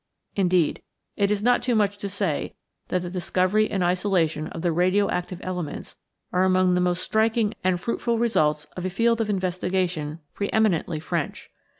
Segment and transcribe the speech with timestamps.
[0.35, 0.81] Indeed,
[1.15, 2.55] it is not too much to say
[2.87, 5.95] that the discovery and isolation of the radio active elements
[6.33, 11.51] are among the most striking and fruitful results of a field of investigation preëminently French.